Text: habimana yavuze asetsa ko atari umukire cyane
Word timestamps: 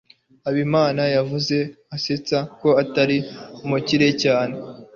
habimana 0.45 1.01
yavuze 1.15 1.57
asetsa 1.95 2.37
ko 2.59 2.69
atari 2.83 3.17
umukire 3.63 4.07
cyane 4.23 4.55